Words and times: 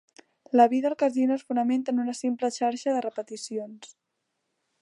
La 0.51 0.67
vida 0.67 0.87
al 0.87 0.95
casino 0.95 1.35
es 1.35 1.43
fonamenta 1.49 1.93
en 1.95 2.01
una 2.05 2.17
simple 2.21 2.51
xarxa 2.59 2.97
de 2.97 3.07
repeticions. 3.09 3.97